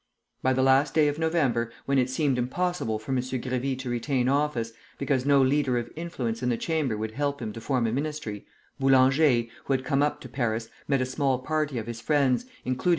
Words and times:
By 0.41 0.53
the 0.53 0.63
last 0.63 0.95
day 0.95 1.07
of 1.09 1.19
November, 1.19 1.71
when 1.85 1.99
it 1.99 2.09
seemed 2.09 2.39
impossible 2.39 2.97
for 2.97 3.11
M. 3.11 3.19
Grévy 3.19 3.77
to 3.77 3.87
retain 3.87 4.27
office, 4.27 4.71
because 4.97 5.27
no 5.27 5.43
leader 5.43 5.77
of 5.77 5.91
influence 5.95 6.41
in 6.41 6.49
the 6.49 6.57
Chamber 6.57 6.97
would 6.97 7.11
help 7.11 7.39
him 7.39 7.53
to 7.53 7.61
form 7.61 7.85
a 7.85 7.91
ministry, 7.91 8.47
Boulanger, 8.79 9.43
who 9.65 9.73
had 9.73 9.85
come 9.85 10.01
up 10.01 10.19
to 10.21 10.27
Paris, 10.27 10.69
met 10.87 11.01
a 11.01 11.05
small 11.05 11.37
party 11.37 11.77
of 11.77 11.85
his 11.85 12.01
friends, 12.01 12.47
including 12.65 12.79
M. 12.81 12.89